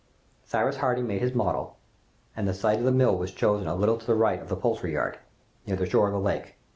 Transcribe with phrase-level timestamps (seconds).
[0.43, 1.77] Cyrus Harding made his model,
[2.35, 4.55] and the site of the mill was chosen a little to the right of the
[4.55, 5.19] poultry yard,
[5.67, 6.55] near the shore of the lake.